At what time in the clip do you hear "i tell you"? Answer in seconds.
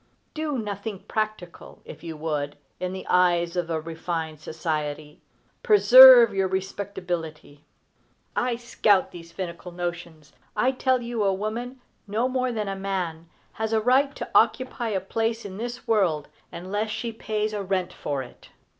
10.55-11.23